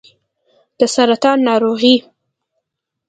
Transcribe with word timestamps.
د 0.79 0.81
سرطان 0.93 1.37
ناروغي 1.47 1.95